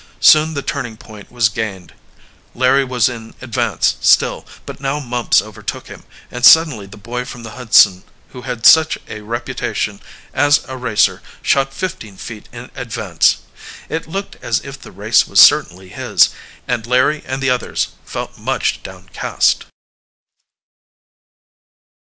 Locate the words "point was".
0.97-1.47